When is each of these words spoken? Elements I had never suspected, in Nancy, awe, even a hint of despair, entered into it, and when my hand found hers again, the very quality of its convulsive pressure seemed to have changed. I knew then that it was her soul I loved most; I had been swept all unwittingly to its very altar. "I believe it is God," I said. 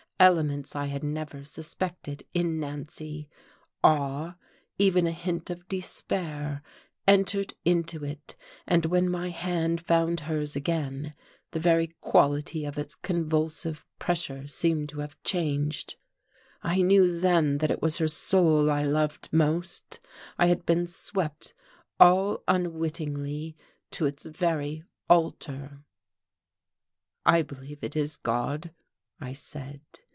Elements 0.21 0.75
I 0.75 0.85
had 0.85 1.03
never 1.03 1.43
suspected, 1.43 2.27
in 2.31 2.59
Nancy, 2.59 3.27
awe, 3.83 4.35
even 4.77 5.07
a 5.07 5.11
hint 5.11 5.49
of 5.49 5.67
despair, 5.67 6.61
entered 7.07 7.55
into 7.65 8.05
it, 8.05 8.35
and 8.67 8.85
when 8.85 9.09
my 9.09 9.31
hand 9.31 9.81
found 9.81 10.19
hers 10.19 10.55
again, 10.55 11.15
the 11.49 11.59
very 11.59 11.95
quality 12.01 12.65
of 12.65 12.77
its 12.77 12.93
convulsive 12.93 13.83
pressure 13.97 14.45
seemed 14.45 14.89
to 14.89 14.99
have 14.99 15.17
changed. 15.23 15.95
I 16.61 16.83
knew 16.83 17.19
then 17.19 17.57
that 17.57 17.71
it 17.71 17.81
was 17.81 17.97
her 17.97 18.07
soul 18.07 18.69
I 18.69 18.83
loved 18.83 19.27
most; 19.31 19.99
I 20.37 20.45
had 20.45 20.67
been 20.67 20.85
swept 20.85 21.51
all 21.99 22.43
unwittingly 22.47 23.57
to 23.89 24.05
its 24.05 24.21
very 24.21 24.83
altar. 25.09 25.79
"I 27.25 27.41
believe 27.41 27.83
it 27.83 27.95
is 27.95 28.17
God," 28.17 28.71
I 29.19 29.33
said. 29.33 29.81